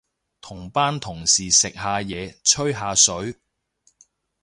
[0.41, 3.35] 同班同事食下嘢，吹下水